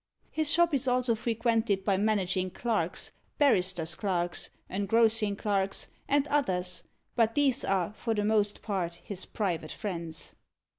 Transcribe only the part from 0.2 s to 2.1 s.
His shop is also frequented by